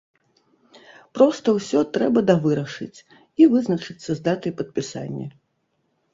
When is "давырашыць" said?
2.31-2.99